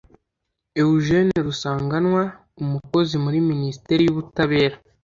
Eugene 0.81 1.33
Rusanganwa 1.47 2.23
Umukozi 2.61 3.15
muri 3.23 3.37
Minisiteri 3.49 4.01
y’Ubutabera 4.03 4.75